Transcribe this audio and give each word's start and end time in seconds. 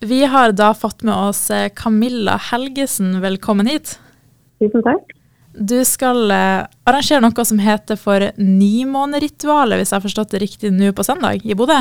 Vi 0.00 0.24
har 0.24 0.52
da 0.52 0.74
fått 0.74 1.02
med 1.02 1.14
oss 1.14 1.50
eh, 1.50 1.68
Camilla 1.76 2.36
Helgesen, 2.50 3.16
velkommen 3.20 3.66
hit. 3.66 3.96
Tusen 4.62 4.84
takk. 4.86 5.08
Du 5.58 5.80
skal 5.82 6.30
eh, 6.30 6.68
arrangere 6.86 7.18
noe 7.24 7.44
som 7.48 7.58
heter 7.58 7.98
for 7.98 8.22
Nymåneritualet, 8.38 9.80
hvis 9.80 9.90
jeg 9.90 9.96
har 9.96 10.04
forstått 10.04 10.36
det 10.36 10.42
riktig 10.44 10.70
nå 10.70 10.92
på 10.94 11.02
søndag, 11.02 11.42
i 11.42 11.56
Bodø? 11.58 11.80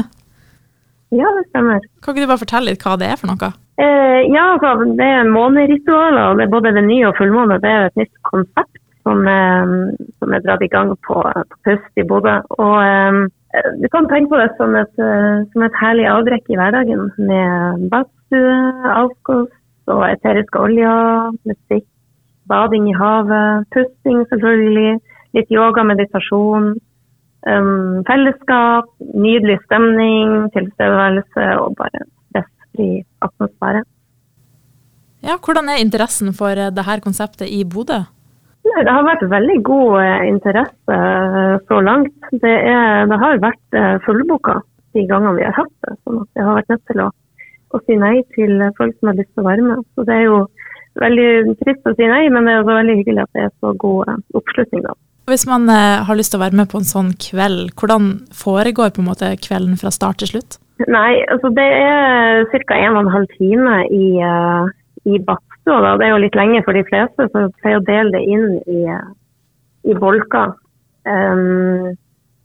Ja, 1.14 1.30
det 1.38 1.46
stemmer. 1.52 1.86
Kan 2.02 2.18
ikke 2.18 2.26
du 2.26 2.32
bare 2.32 2.42
fortelle 2.42 2.74
litt 2.74 2.88
hva 2.88 2.96
det 2.98 3.12
er 3.12 3.22
for 3.22 3.30
noe? 3.30 3.52
Eh, 3.86 4.20
ja, 4.34 4.48
altså, 4.56 4.90
det 4.98 5.12
er 5.20 5.34
måneritualer. 5.38 6.42
Det 6.42 6.48
er 6.48 6.54
både 6.58 6.74
ved 6.74 6.90
ny- 6.90 7.04
og 7.06 7.22
fullmåne. 7.22 7.62
Det 7.62 7.70
er 7.70 7.86
et 7.92 8.02
nytt 8.02 8.16
konsept 8.26 8.82
som, 9.06 9.22
eh, 9.30 9.78
som 10.18 10.34
er 10.34 10.42
dratt 10.42 10.66
i 10.66 10.74
gang 10.74 10.96
på, 11.06 11.22
på 11.22 11.62
Pust 11.70 12.02
i 12.02 12.10
Bodø. 12.10 12.40
Og 12.58 12.78
eh, 12.82 13.22
du 13.82 13.88
kan 13.90 14.08
tenke 14.12 14.30
på 14.32 14.40
det 14.42 14.50
som 14.58 14.76
et, 14.76 14.94
eh, 15.00 15.46
som 15.54 15.64
et 15.64 15.78
herlig 15.82 16.08
avbrekk 16.12 16.50
i 16.52 16.58
hverdagen 16.60 17.12
med 17.30 17.86
badstue, 17.92 18.58
avkost 18.92 19.54
og 19.88 20.04
eteriske 20.10 20.60
oljer, 20.60 21.32
musikk, 21.48 21.86
bading 22.52 22.90
i 22.92 22.98
havet, 22.98 23.68
pusting 23.72 24.26
selvfølgelig, 24.32 25.00
litt 25.38 25.52
yoga, 25.52 25.84
meditasjon. 25.88 26.76
Um, 27.48 28.04
fellesskap, 28.04 28.90
nydelig 29.00 29.62
stemning, 29.64 30.50
tilstedeværelse 30.52 31.46
og 31.62 31.78
bare 31.80 32.02
stressfri 32.28 32.90
atmosfære. 33.24 33.84
Ja, 35.24 35.38
Hvordan 35.40 35.70
er 35.72 35.80
interessen 35.80 36.34
for 36.36 36.52
eh, 36.52 36.74
dette 36.74 37.00
konseptet 37.06 37.48
i 37.48 37.64
Bodø? 37.64 38.02
Det 38.68 38.94
har 38.94 39.06
vært 39.06 39.24
veldig 39.32 39.58
god 39.66 39.94
eh, 40.02 40.26
interesse 40.30 40.98
eh, 40.98 41.56
så 41.70 41.80
langt. 41.84 42.14
Det, 42.32 42.52
er, 42.52 43.08
det 43.10 43.20
har 43.22 43.42
vært 43.44 43.80
fullbooka 44.06 44.60
de 44.96 45.06
gangene 45.10 45.38
vi 45.38 45.46
har 45.46 45.56
hatt 45.58 45.74
det. 45.86 45.96
sånn 46.04 46.22
at 46.24 46.40
jeg 46.40 46.48
har 46.48 46.60
vært 46.60 46.72
nødt 46.74 46.86
til 46.92 47.02
å, 47.04 47.10
å, 47.74 47.82
si 47.86 47.98
nei 48.00 48.14
til 48.36 48.62
folk 48.80 48.96
som 48.98 49.12
har 49.12 49.20
lyst 49.20 49.34
til 49.34 49.44
å 49.44 49.50
være 49.50 49.66
med. 49.66 49.84
Så 49.96 50.08
Det 50.08 50.16
er 50.16 50.26
jo 50.26 50.40
veldig 51.02 51.58
trist 51.64 51.90
å 51.90 51.94
si 51.98 52.08
nei, 52.10 52.24
men 52.34 52.48
det 52.48 52.56
er 52.56 52.64
også 52.64 52.80
veldig 52.80 52.96
hyggelig 53.02 53.26
at 53.26 53.36
det 53.38 53.44
er 53.48 53.52
så 53.62 53.74
god 53.84 54.16
oppslutning. 54.40 54.86
da. 54.88 54.96
Hvis 55.28 55.46
man 55.50 55.68
har 55.70 56.16
lyst 56.16 56.32
til 56.34 56.40
å 56.40 56.46
være 56.46 56.58
med 56.58 56.72
på 56.72 56.80
en 56.80 56.88
sånn 56.88 57.12
kveld, 57.20 57.76
hvordan 57.78 58.10
foregår 58.34 58.96
på 58.96 59.04
en 59.04 59.10
måte 59.12 59.34
kvelden 59.44 59.76
fra 59.80 59.92
start 59.94 60.24
til 60.24 60.32
slutt? 60.32 60.60
Nei, 60.88 61.20
altså 61.34 61.52
Det 61.58 61.68
er 61.68 62.46
ca. 62.54 62.78
1 62.78 63.12
12 63.12 63.30
time 63.38 63.80
i, 63.92 64.06
i 64.22 65.16
i 65.16 65.20
badstua. 65.68 65.82
Da. 65.82 65.98
Det 65.98 66.06
er 66.06 66.12
jo 66.12 66.24
litt 66.24 66.36
lenge 66.36 66.64
for 66.64 66.74
de 66.74 66.84
fleste, 66.88 67.28
så 67.32 67.46
jeg 67.46 67.54
pleier 67.62 67.80
å 67.80 67.86
dele 67.86 68.12
det 68.12 68.24
inn 68.26 68.62
i, 68.68 68.82
i 69.92 69.94
bolker. 69.94 70.56
Um, 71.08 71.96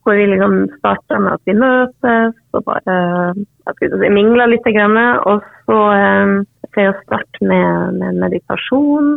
hvor 0.02 0.16
vi 0.18 0.26
liksom 0.26 0.68
starter 0.78 1.18
med 1.18 1.32
at 1.32 1.42
vi 1.46 1.54
møtes 1.54 2.34
og 2.54 2.64
bare 2.66 3.34
vi 3.78 4.10
mingler 4.10 4.50
litt. 4.50 4.66
Og 4.66 5.42
så 5.66 5.78
um, 5.78 6.42
pleier 6.72 6.90
jeg 6.90 6.94
å 6.96 7.04
starte 7.04 7.46
med, 7.46 8.00
med 8.00 8.18
meditasjon, 8.18 9.14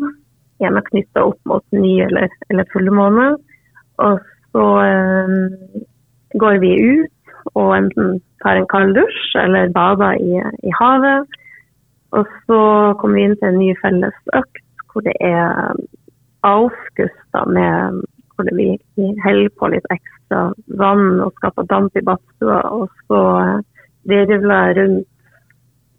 gjerne 0.61 0.86
knytta 0.86 1.26
opp 1.26 1.39
mot 1.45 1.66
ny 1.73 2.02
eller, 2.06 2.30
eller 2.50 2.70
fullmåne. 2.73 3.31
Og 3.98 4.22
så 4.53 4.67
um, 4.86 5.50
går 6.38 6.61
vi 6.61 6.76
ut 7.02 7.11
og 7.56 7.76
enten 7.78 8.20
tar 8.44 8.59
en 8.59 8.70
kald 8.70 8.94
dusj 8.98 9.36
eller 9.42 9.73
bader 9.73 10.17
i, 10.22 10.42
i 10.42 10.73
havet. 10.78 11.26
Og 12.16 12.27
så 12.47 12.59
kommer 12.99 13.19
vi 13.19 13.25
inn 13.27 13.38
til 13.39 13.52
en 13.52 13.59
ny 13.59 13.71
fellesøkt 13.81 14.61
hvor 14.91 15.03
det 15.03 15.16
er 15.19 15.75
avskuss 16.47 17.17
med 17.52 18.03
hvor 18.35 18.47
vi, 18.55 18.67
vi 18.95 19.09
heller 19.23 19.52
på 19.59 19.69
litt 19.71 19.88
ekstra 19.91 20.47
vann 20.80 21.19
og 21.23 21.36
skaper 21.39 21.67
damp 21.71 21.95
i 21.99 22.03
badstua. 22.05 22.61
Og 22.71 22.88
så 23.09 23.21
virvler 24.08 24.69
jeg 24.69 24.77
rundt 24.80 25.11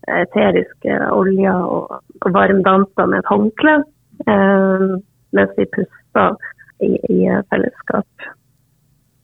eteriske 0.07 0.99
oljer 1.13 1.63
og, 1.77 2.01
og 2.23 2.35
varmdamper 2.37 3.09
med 3.11 3.23
et 3.23 3.31
håndkle. 3.33 3.77
Eh, 4.33 4.85
mens 5.37 5.57
vi 5.59 5.69
puster 5.77 6.37
i, 6.81 6.93
i, 7.13 7.19
fellesskap. 7.51 8.29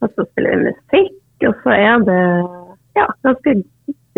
Og 0.02 0.10
så 0.12 0.26
spiller 0.32 0.56
vi 0.56 0.72
musikk, 0.72 1.46
og 1.48 1.54
så 1.62 1.76
er 1.76 2.02
det 2.08 2.22
ja, 2.98 3.06
ganske 3.24 3.54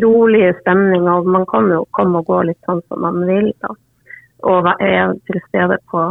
rolig 0.03 0.53
stemning, 0.61 1.09
og 1.09 1.27
man 1.31 1.47
kan 1.51 1.71
jo 1.71 1.85
komme 1.97 2.23
og 2.23 2.31
gå 2.31 2.43
litt 2.49 2.61
sånn 2.67 2.83
som 2.89 3.05
man 3.05 3.25
vil. 3.29 3.53
da. 3.63 3.75
Og 4.45 4.69
er 4.81 5.15
til 5.29 5.41
stede 5.49 5.79
på 5.91 6.05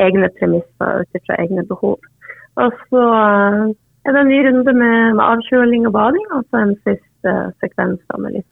egne 0.00 0.30
premisser 0.38 1.02
ut 1.02 1.26
fra 1.26 1.38
egne 1.42 1.64
behov. 1.68 1.98
Og 2.62 2.78
så 2.88 3.04
eh, 3.18 3.62
er 4.04 4.14
det 4.14 4.20
en 4.20 4.30
ny 4.30 4.40
runde 4.46 4.72
med, 4.72 5.14
med 5.18 5.24
avkjøling 5.24 5.86
og 5.88 5.94
bading, 5.96 6.26
og 6.36 6.44
så 6.48 6.62
en 6.62 6.76
siste 6.86 7.34
sekvens 7.62 8.02
med 8.18 8.38
litt 8.38 8.50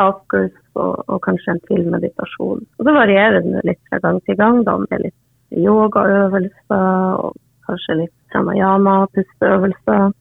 avkurs 0.00 0.54
og, 0.78 1.02
og, 1.08 1.18
kanskje 1.24 1.54
en 1.54 1.62
til 1.68 1.88
meditasjon. 1.92 2.62
Og 2.78 2.86
så 2.86 2.94
varierer 2.96 3.42
det 3.44 3.64
litt 3.68 3.80
fra 3.90 4.00
gang 4.04 4.20
til 4.26 4.38
gang, 4.38 4.62
da 4.64 4.76
med 4.84 5.04
litt 5.04 5.18
yogaøvelser 5.50 7.24
og 7.24 7.36
kanskje 7.66 7.98
litt 8.04 8.14
pranayama, 8.32 9.02
pusteøvelser. 9.16 10.14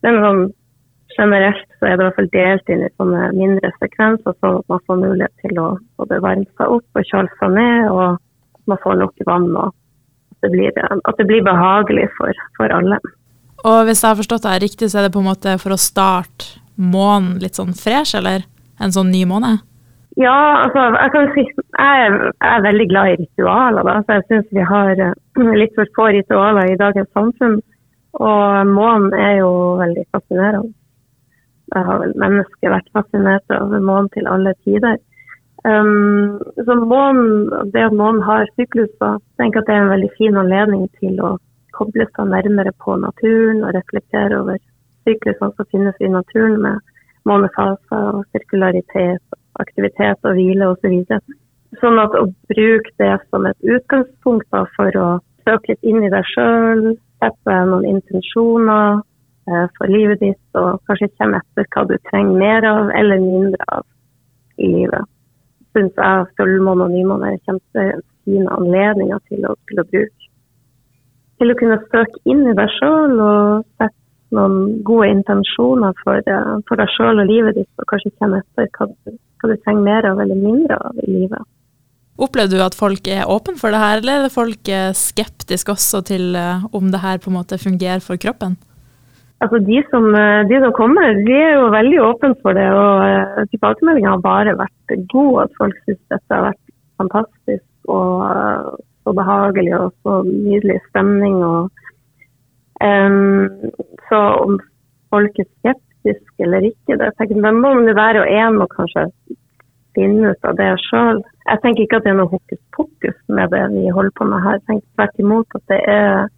Det 0.00 0.10
er 0.10 0.24
sånn 0.24 0.46
generelt 1.16 1.66
så 1.78 1.88
er 1.88 1.96
det 1.96 2.04
i 2.04 2.06
hvert 2.06 2.18
fall 2.18 2.32
delt 2.34 2.72
inn 2.72 2.84
i 2.86 2.90
sånne 3.00 3.28
mindre 3.36 3.70
sekvenser, 3.78 4.36
sånn 4.38 4.60
at 4.60 4.72
man 4.72 4.82
får 4.86 5.00
mulighet 5.02 5.44
til 5.44 5.60
å 5.62 5.68
både 6.00 6.20
varme 6.24 6.48
seg 6.58 6.74
opp 6.78 7.00
og 7.00 7.10
kjøle 7.12 7.38
seg 7.40 7.54
ned, 7.56 7.90
og 7.90 8.06
at 8.16 8.72
man 8.72 8.82
får 8.84 8.98
nok 9.02 9.24
vann. 9.28 9.48
og 9.56 9.70
at 10.40 10.48
det 10.48 10.50
blir, 10.56 10.72
at 10.80 11.18
det 11.18 11.26
blir 11.28 11.42
behagelig 11.44 12.08
for, 12.16 12.32
for, 12.56 12.72
alle. 12.72 12.96
Og 13.64 13.84
hvis 13.84 14.02
jeg 14.02 14.08
har 14.08 14.16
forstått 14.16 14.46
det 14.46 14.62
riktig, 14.62 14.90
så 14.90 15.00
er 15.00 15.08
det 15.08 15.12
på 15.12 15.20
en 15.20 15.28
måte 15.28 15.56
for 15.60 15.74
å 15.74 15.80
starte 15.80 16.60
måneden 16.76 17.42
litt 17.42 17.58
sånn 17.58 17.74
fresh, 17.76 18.16
eller 18.16 18.46
en 18.80 18.94
sånn 18.94 19.12
ny 19.12 19.26
måned? 19.28 19.60
Ja, 20.18 20.64
altså 20.64 20.88
jeg 20.96 21.12
kan 21.14 21.28
si 21.34 21.44
jeg 21.44 22.06
er, 22.06 22.16
jeg 22.32 22.50
er 22.50 22.64
veldig 22.64 22.86
glad 22.90 23.10
i 23.10 23.18
ritualer. 23.20 23.86
Da, 23.86 24.00
så 24.04 24.18
jeg 24.18 24.26
syns 24.28 24.48
vi 24.56 24.64
har 24.72 25.04
eh, 25.04 25.52
litt 25.56 25.76
for 25.76 25.92
få 25.96 26.08
ritualer 26.16 26.72
i 26.72 26.80
dagens 26.80 27.08
samfunn. 27.16 27.60
Og 28.20 28.72
månen 28.72 29.14
er 29.14 29.36
jo 29.38 29.52
veldig 29.78 30.04
fascinerende. 30.10 30.72
Jeg 31.74 31.86
har 31.86 32.00
vel 32.02 32.16
mennesket 32.18 32.72
vært 32.72 32.90
fascinert 32.96 33.54
over 33.54 33.82
månen 33.84 34.10
til 34.14 34.26
alle 34.26 34.54
tider. 34.66 34.98
Um, 35.64 36.40
så 36.64 36.74
månen, 36.74 37.50
Det 37.72 37.82
at 37.84 37.92
månen 37.92 38.22
har 38.22 38.48
sykluser, 38.56 39.18
jeg 39.20 39.36
tenker 39.38 39.60
at 39.60 39.66
det 39.68 39.74
er 39.74 39.82
en 39.82 39.94
veldig 39.94 40.10
fin 40.18 40.36
anledning 40.36 40.88
til 41.00 41.20
å 41.20 41.36
koble 41.76 42.06
seg 42.08 42.30
nærmere 42.32 42.72
på 42.84 42.96
naturen 42.96 43.60
og 43.64 43.74
reflektere 43.76 44.40
over 44.40 44.56
syklusene 45.04 45.52
som 45.56 45.68
finnes 45.72 46.00
i 46.00 46.08
naturen, 46.08 46.56
med 46.64 46.80
månefaser 47.28 48.08
og 48.16 48.24
sirkularitet, 48.32 49.22
aktivitet 49.60 50.18
og 50.24 50.36
hvile 50.38 50.72
osv. 50.72 50.96
Så 51.10 51.20
sånn 51.82 52.00
at 52.02 52.16
å 52.16 52.24
bruke 52.50 52.96
det 52.98 53.12
som 53.28 53.46
et 53.46 53.70
utgangspunkt 53.76 54.48
for 54.76 54.96
å 54.96 55.08
søke 55.44 55.74
litt 55.74 55.86
inn 55.86 56.02
i 56.04 56.12
deg 56.12 56.26
sjøl, 56.32 56.96
sette 57.20 57.60
noen 57.68 57.86
intensjoner, 57.94 59.02
for 59.48 59.90
livet 59.90 60.20
ditt, 60.22 60.42
og 60.58 60.80
kanskje 60.88 61.10
kjenne 61.16 61.40
etter 61.40 61.68
hva 61.74 61.86
du 61.88 61.96
trenger 62.10 62.38
mer 62.38 62.66
av 62.68 62.90
eller 62.96 63.22
mindre 63.22 63.66
av 63.76 63.86
i 64.60 64.68
livet. 64.70 65.08
Syns 65.74 65.96
jeg 65.96 66.26
fullmåne 66.38 66.88
og 66.88 66.94
nymåne 66.94 67.32
er 67.32 67.44
kjempefine 67.48 68.56
anledninger 68.56 69.22
til 69.30 69.46
å, 69.46 69.54
til 69.70 69.82
å 69.82 69.86
bruke. 69.92 70.28
Til 71.40 71.52
å 71.52 71.56
kunne 71.56 71.78
søke 71.88 72.20
inn 72.28 72.44
i 72.50 72.56
deg 72.56 72.72
sjøl 72.76 73.16
og 73.16 73.64
sette 73.80 73.96
noen 74.36 74.82
gode 74.86 75.08
intensjoner 75.10 75.96
for, 76.04 76.20
eh, 76.20 76.50
for 76.68 76.78
deg 76.78 76.90
sjøl 76.94 77.22
og 77.22 77.30
livet 77.30 77.56
ditt, 77.58 77.70
og 77.80 77.88
kanskje 77.90 78.12
kjenne 78.18 78.42
etter 78.44 78.70
hva 78.76 78.90
hva 79.40 79.48
du 79.48 79.56
trenger 79.64 79.80
mer 79.86 80.04
av 80.04 80.18
eller 80.20 80.36
mindre 80.36 80.76
av 80.76 80.98
i 81.00 81.06
livet. 81.08 81.46
Opplever 82.20 82.52
du 82.52 82.60
at 82.60 82.74
folk 82.76 83.06
er 83.08 83.24
åpne 83.24 83.56
for 83.56 83.72
det 83.72 83.80
her, 83.80 84.02
eller 84.02 84.18
er 84.18 84.26
det 84.26 84.34
folk 84.34 84.68
eh, 84.68 84.90
skeptiske 84.92 85.72
også 85.72 86.02
til 86.10 86.36
om 86.76 86.90
det 86.92 87.00
her 87.00 87.22
på 87.22 87.32
en 87.32 87.38
måte 87.38 87.56
fungerer 87.56 88.04
for 88.04 88.20
kroppen? 88.20 88.58
Altså 89.40 89.58
de 89.64 89.78
som, 89.90 90.04
eh, 90.14 90.42
de 90.48 90.60
som, 90.60 90.72
kommer, 90.76 91.14
de 91.26 91.32
er 91.32 91.54
jo 91.56 91.72
veldig 91.72 92.00
åpne 92.10 92.34
for 92.42 92.52
det. 92.52 92.68
og 92.76 92.94
uh, 93.00 93.46
Tilbakemeldingene 93.52 94.12
har 94.12 94.24
bare 94.26 94.56
vært 94.58 94.94
gode. 95.12 95.46
At 95.46 95.56
folk 95.60 95.76
syns 95.84 96.00
dette 96.12 96.34
har 96.34 96.50
vært 96.50 96.64
fantastisk 97.00 97.64
og 97.88 98.24
uh, 98.28 98.74
så 99.00 99.14
behagelig 99.16 99.72
og 99.78 99.94
så 100.04 100.18
nydelig 100.28 100.76
stemning. 100.90 101.38
Og, 101.40 101.70
um, 102.84 103.48
så 104.10 104.20
om 104.44 104.58
folk 105.08 105.40
er 105.40 105.48
skeptiske 105.48 106.44
eller 106.44 106.68
ikke, 106.68 106.98
det, 107.00 107.08
tenker, 107.16 107.40
det 107.40 107.54
må 107.56 107.72
man 107.80 107.96
være. 107.96 108.26
Og 108.26 108.28
én 108.28 108.60
må 108.60 108.68
kanskje 108.76 109.08
finne 109.96 110.34
ut 110.34 110.50
av 110.50 110.60
det 110.60 110.68
sjøl. 110.84 111.22
Jeg 111.48 111.62
tenker 111.64 111.86
ikke 111.86 112.02
at 112.02 112.04
det 112.04 112.12
er 112.12 112.20
noe 112.20 112.34
hokus 112.34 112.60
pokus 112.76 113.16
med 113.32 113.56
det 113.56 113.64
vi 113.72 113.88
holder 113.88 114.12
på 114.20 114.28
med 114.28 114.44
her. 114.44 114.60
Jeg 114.60 114.68
tenker 114.68 115.00
tvert 115.00 115.24
imot 115.24 115.56
at 115.56 115.64
det 115.72 115.80
er 115.96 116.28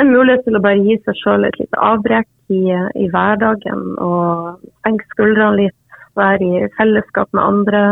en 0.00 0.10
mulighet 0.10 0.44
til 0.46 0.58
å 0.58 0.62
bare 0.64 0.82
gi 0.82 0.96
seg 1.04 1.18
sjøl 1.20 1.46
et 1.46 1.58
lite 1.60 1.80
avbrekk 1.80 2.28
i, 2.54 2.62
i, 2.72 3.08
hverdagen. 3.12 3.84
Og 4.02 4.62
senke 4.84 5.06
skuldrene 5.12 5.64
litt, 5.64 5.78
være 6.18 6.46
i 6.46 6.68
fellesskap 6.78 7.30
med 7.34 7.44
andre. 7.44 7.82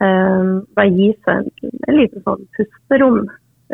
Eh, 0.00 0.50
bare 0.76 0.96
gi 0.96 1.10
seg 1.24 1.44
en, 1.44 1.74
en 1.88 1.98
liten 1.98 2.24
sånn 2.24 2.46
pusterom, 2.56 3.22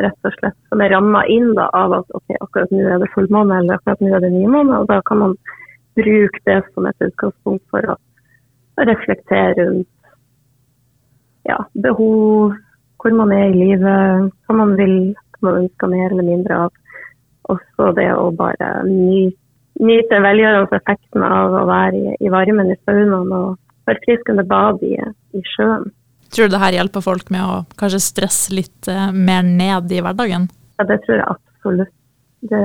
rett 0.03 0.29
og 0.29 0.35
slett, 0.37 0.57
som 0.69 0.81
er 0.83 0.91
ramma 0.93 1.23
inn 1.31 1.53
da, 1.57 1.69
av 1.73 1.95
at 2.01 2.17
ok, 2.17 2.35
akkurat 2.37 2.73
nå 2.75 2.83
er 2.85 2.99
det 3.01 3.11
fullmåne 3.15 3.61
eller 3.61 3.79
akkurat 3.79 4.03
nå 4.03 4.11
er 4.13 4.25
det 4.25 4.33
nymåne. 4.35 4.81
Og 4.81 4.91
da 4.91 5.01
kan 5.07 5.23
man 5.23 5.37
bruke 5.97 6.43
det 6.45 6.61
som 6.73 6.87
et 6.87 7.07
utgangspunkt 7.07 7.65
for 7.73 7.95
å 7.95 7.97
reflektere 8.87 9.55
rundt 9.65 9.89
ja, 11.47 11.57
behov, 11.73 12.53
hvor 12.97 13.15
man 13.15 13.31
er 13.31 13.49
i 13.49 13.55
livet, 13.55 14.27
hva 14.45 14.57
man 14.57 14.75
vil, 14.77 15.15
hva 15.37 15.49
man 15.49 15.63
ønsker 15.63 15.91
mer 15.91 16.11
eller 16.11 16.27
mindre 16.27 16.59
av. 16.67 16.75
Også 17.53 17.91
det 17.95 18.09
å 18.13 18.29
bare 18.35 18.71
nyte, 18.87 19.37
nyte 19.77 20.19
velgjørende 20.23 21.27
av 21.27 21.53
å 21.53 21.65
være 21.69 21.99
i, 21.99 22.15
i 22.25 22.31
varmen 22.33 22.73
i 22.73 22.77
saunaen 22.83 23.33
og 23.35 23.55
forfriskende 23.87 24.43
bad 24.47 24.81
i, 24.83 24.97
i 25.37 25.43
sjøen. 25.55 25.87
Tror 26.33 26.49
du 26.49 26.55
det 26.55 26.63
her 26.63 26.75
hjelper 26.75 27.03
folk 27.05 27.29
med 27.31 27.43
å 27.45 27.59
kanskje 27.79 28.01
stresse 28.03 28.55
litt 28.55 28.89
eh, 28.91 29.11
mer 29.13 29.45
ned 29.47 29.93
i 29.93 30.01
hverdagen? 30.03 30.49
Ja, 30.79 30.87
det 30.89 30.99
tror 31.05 31.21
jeg 31.21 31.27
absolutt. 31.29 31.93
Det, 32.47 32.63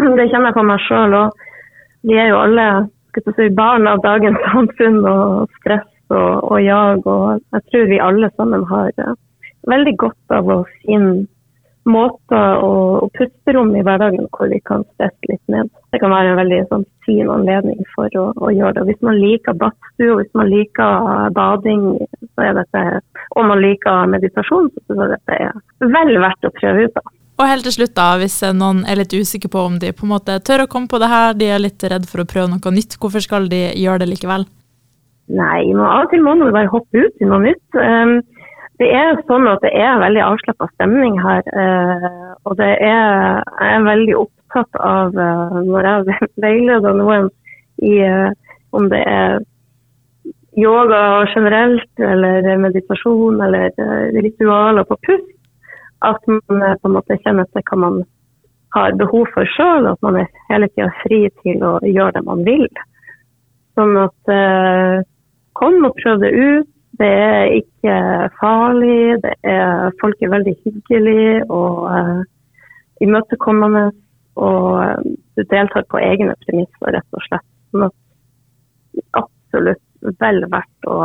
det 0.00 0.28
kjenner 0.30 0.50
jeg 0.50 0.56
på 0.56 0.64
meg 0.66 0.86
sjøl 0.86 1.16
òg. 1.18 1.42
Vi 2.08 2.16
er 2.18 2.32
jo 2.32 2.40
alle 2.40 2.66
si, 3.36 3.50
barn 3.54 3.86
av 3.90 4.00
dagens 4.06 4.40
samfunn 4.48 5.02
og 5.04 5.52
stress 5.60 5.90
og, 6.10 6.48
og, 6.48 6.58
jag. 6.62 7.04
Og 7.06 7.42
jeg 7.54 7.66
tror 7.68 7.90
vi 7.92 8.00
alle 8.02 8.32
sammen 8.36 8.64
har 8.70 8.90
uh, 9.02 9.14
veldig 9.70 9.94
godt 10.00 10.36
av 10.38 10.50
å 10.50 10.58
finne 10.80 11.26
måter 11.88 12.62
og, 12.62 13.04
og 13.04 13.12
pusterom 13.18 13.72
i 13.76 13.82
hverdagen 13.84 14.28
hvor 14.34 14.50
vi 14.52 14.60
kan 14.68 14.84
stresse 14.94 15.30
litt 15.30 15.42
ned. 15.52 15.70
Det 15.92 16.00
kan 16.02 16.12
være 16.14 16.32
en 16.32 16.40
veldig 16.40 16.60
sånn, 16.70 16.84
fin 17.06 17.30
anledning 17.32 17.80
for 17.96 18.12
å, 18.18 18.28
å, 18.38 18.52
gjøre 18.54 18.78
det. 18.78 18.84
Hvis 18.92 19.02
man 19.06 19.18
liker 19.18 19.58
badstue, 19.58 20.18
hvis 20.20 20.30
man 20.38 20.52
liker 20.52 21.32
bading, 21.34 21.88
så 22.34 22.46
er 22.46 22.60
dette, 22.60 22.84
og 23.34 23.50
man 23.50 23.62
liker 23.64 24.06
meditasjon, 24.12 24.70
så 24.86 25.00
er 25.06 25.16
dette 25.16 25.40
vel 25.82 26.14
verdt 26.22 26.48
å 26.48 26.54
prøve 26.60 26.86
ut. 26.86 26.94
da. 26.94 27.16
Og 27.40 27.48
helt 27.48 27.66
til 27.66 27.74
slutt, 27.74 27.94
da, 27.96 28.08
hvis 28.20 28.38
noen 28.54 28.84
er 28.86 29.00
litt 29.00 29.14
usikker 29.16 29.50
på 29.50 29.66
om 29.66 29.78
de 29.82 29.90
på 29.96 30.06
en 30.06 30.12
måte 30.14 30.38
tør 30.46 30.66
å 30.66 30.70
komme 30.70 30.90
på 30.90 31.00
det 31.02 31.10
her, 31.10 31.32
de 31.34 31.48
er 31.50 31.62
litt 31.64 31.82
redd 31.90 32.06
for 32.06 32.22
å 32.22 32.28
prøve 32.28 32.52
noe 32.52 32.74
nytt, 32.74 32.98
hvorfor 33.02 33.24
skal 33.24 33.48
de 33.50 33.64
gjøre 33.80 34.04
det 34.04 34.12
likevel? 34.12 34.46
Nei, 35.32 35.72
av 35.72 36.04
og 36.04 36.10
til 36.12 36.22
må 36.22 36.34
man 36.36 36.52
bare 36.54 36.70
hoppe 36.70 37.06
ut 37.06 37.22
i 37.22 37.28
noe 37.28 37.40
nytt. 37.46 37.78
Um, 37.78 38.20
det 38.80 38.88
er 38.96 39.20
sånn 39.28 39.46
at 39.50 39.62
det 39.64 39.72
er 39.76 40.00
veldig 40.00 40.22
avslappa 40.24 40.68
stemning 40.72 41.18
her. 41.20 41.44
Eh, 41.52 42.06
og 42.48 42.56
det 42.60 42.70
er, 42.78 43.42
jeg 43.44 43.74
er 43.76 43.86
veldig 43.86 44.16
opptatt 44.24 44.78
av, 44.80 45.18
eh, 45.26 45.58
når 45.68 45.88
jeg 45.88 46.28
veileder 46.46 46.96
noen 46.98 47.28
i 47.82 47.98
eh, 48.06 48.30
om 48.72 48.88
det 48.88 49.02
er 49.08 49.42
yoga 50.56 51.02
generelt, 51.32 51.90
eller 52.00 52.48
meditasjon, 52.60 53.40
eller 53.44 53.72
ritualer 54.20 54.84
på 54.88 54.96
pust, 55.06 55.30
at 56.04 56.28
man 56.28 56.76
på 56.80 56.88
en 56.88 56.96
måte 56.96 57.16
kjenner 57.20 57.48
til 57.52 57.64
hva 57.68 57.78
man 57.80 57.98
har 58.76 58.96
behov 59.00 59.28
for 59.32 59.48
sjøl, 59.54 59.88
at 59.88 60.00
man 60.04 60.18
er 60.20 60.28
hele 60.48 60.68
tida 60.72 60.88
fri 61.02 61.22
til 61.44 61.64
å 61.64 61.74
gjøre 61.84 62.16
det 62.18 62.24
man 62.28 62.44
vil. 62.48 62.66
Sånn 63.76 63.96
at 64.00 64.32
kom 65.56 65.78
og 65.88 65.96
prøv 66.00 66.24
det 66.24 66.32
ut. 66.32 66.71
Det 67.00 67.08
er 67.08 67.54
ikke 67.56 67.94
farlig. 68.40 69.16
Det 69.24 69.34
er, 69.48 69.90
folk 70.00 70.22
er 70.22 70.32
veldig 70.34 70.54
hyggelige 70.64 71.38
og 71.48 71.86
uh, 71.88 72.22
imøtekommende. 73.04 73.86
Og 74.36 74.66
uh, 74.80 74.98
du 75.36 75.44
deltar 75.52 75.86
på 75.90 76.00
egne 76.02 76.36
premisser, 76.44 76.92
rett 76.96 77.16
og 77.16 77.24
slett. 77.28 77.48
Sånn 77.72 77.86
at 77.88 77.96
absolutt 79.22 80.18
vel 80.20 80.42
verdt 80.52 80.90
å 80.90 80.98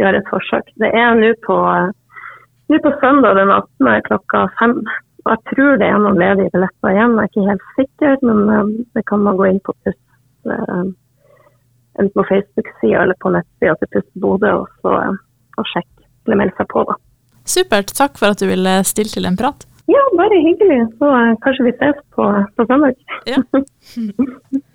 gjøre 0.00 0.20
et 0.20 0.30
forsøk. 0.32 0.74
Det 0.82 0.90
er 0.90 1.14
nå 1.20 1.30
på, 1.46 1.60
uh, 1.62 2.74
på 2.74 2.94
søndag 3.02 3.38
den 3.38 3.54
18. 3.54 3.92
klokka 4.10 4.46
fem. 4.58 4.80
Og 5.24 5.30
jeg 5.32 5.54
tror 5.54 5.78
det 5.80 5.88
er 5.88 6.02
noen 6.02 6.20
ledige 6.20 6.52
billetter 6.52 6.90
igjen, 6.90 7.14
jeg 7.16 7.22
er 7.22 7.30
ikke 7.30 7.48
helt 7.48 7.70
sikker, 7.78 8.16
men 8.28 8.74
det 8.92 9.04
kan 9.08 9.22
man 9.24 9.38
gå 9.38 9.46
inn 9.48 9.62
på 9.64 9.72
Pust 9.86 10.02
enten 11.98 12.14
på 12.16 12.26
Facebook-sida 12.30 13.02
eller 13.04 13.18
på 13.22 13.32
nettsida 13.34 13.76
til 13.80 13.90
Pust 13.94 14.10
Bodø, 14.22 14.52
og 14.62 14.68
så 14.82 14.96
og 15.58 15.70
sjekke 15.70 16.06
eller 16.26 16.40
melde 16.40 16.56
seg 16.58 16.68
på. 16.72 16.84
da. 16.88 16.98
Supert. 17.44 17.92
Takk 17.94 18.18
for 18.20 18.34
at 18.34 18.40
du 18.40 18.48
ville 18.48 18.74
stille 18.88 19.12
til 19.12 19.28
en 19.28 19.38
prat. 19.38 19.66
Ja, 19.92 20.02
bare 20.16 20.38
hyggelig. 20.40 20.80
Så 20.98 21.10
uh, 21.12 21.34
kanskje 21.44 21.66
vi 21.68 21.74
ses 21.80 21.98
på, 22.16 22.28
på 22.56 22.66
søndag. 22.70 22.96
Ja. 23.28 23.42